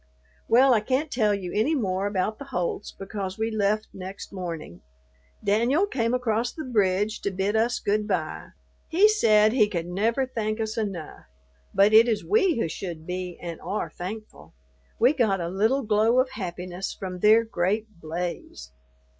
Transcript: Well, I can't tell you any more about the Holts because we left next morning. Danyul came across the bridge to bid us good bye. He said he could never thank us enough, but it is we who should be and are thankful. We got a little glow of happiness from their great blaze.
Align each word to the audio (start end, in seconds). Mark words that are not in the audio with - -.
Well, 0.47 0.73
I 0.73 0.79
can't 0.79 1.11
tell 1.11 1.35
you 1.35 1.53
any 1.53 1.75
more 1.75 2.07
about 2.07 2.39
the 2.39 2.45
Holts 2.45 2.91
because 2.91 3.37
we 3.37 3.51
left 3.51 3.85
next 3.93 4.33
morning. 4.33 4.81
Danyul 5.45 5.85
came 5.91 6.11
across 6.15 6.51
the 6.51 6.63
bridge 6.63 7.21
to 7.21 7.29
bid 7.29 7.55
us 7.55 7.77
good 7.77 8.07
bye. 8.07 8.47
He 8.89 9.07
said 9.07 9.53
he 9.53 9.67
could 9.69 9.85
never 9.85 10.25
thank 10.25 10.59
us 10.59 10.75
enough, 10.75 11.25
but 11.71 11.93
it 11.93 12.07
is 12.07 12.25
we 12.25 12.57
who 12.57 12.67
should 12.67 13.05
be 13.05 13.37
and 13.39 13.61
are 13.61 13.91
thankful. 13.91 14.55
We 14.99 15.13
got 15.13 15.39
a 15.39 15.49
little 15.49 15.83
glow 15.83 16.19
of 16.19 16.31
happiness 16.31 16.91
from 16.99 17.19
their 17.19 17.43
great 17.43 17.99
blaze. 18.01 18.71